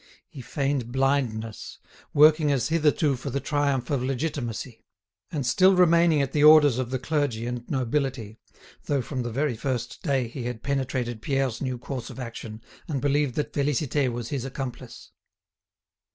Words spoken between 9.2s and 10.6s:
the very first day he